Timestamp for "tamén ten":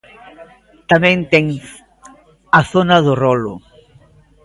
0.91-1.45